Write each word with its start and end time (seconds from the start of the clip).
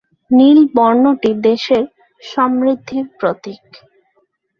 নীল 0.31 0.59
বর্ণটি 0.75 1.31
দেশের 1.47 1.83
সমৃদ্ধির 2.21 3.05
প্রতীক। 3.19 3.63